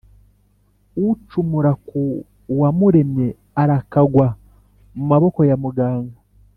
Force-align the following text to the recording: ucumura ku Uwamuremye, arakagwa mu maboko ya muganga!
ucumura 1.09 1.71
ku 1.87 2.01
Uwamuremye, 2.53 3.27
arakagwa 3.61 4.27
mu 4.95 5.03
maboko 5.11 5.39
ya 5.49 5.55
muganga! 5.63 6.17